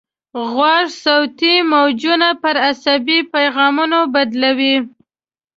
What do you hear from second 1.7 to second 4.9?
موجونه پر عصبي پیغامونو بدلوي.